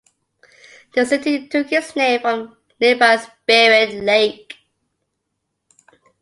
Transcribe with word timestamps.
The 0.95 1.05
city 1.05 1.47
took 1.47 1.71
its 1.71 1.95
name 1.95 2.21
from 2.21 2.57
nearby 2.79 3.17
Spirit 3.17 4.03
Lake. 4.03 4.55